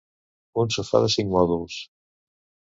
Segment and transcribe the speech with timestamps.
[0.63, 1.79] Un sofà de cinc mòduls.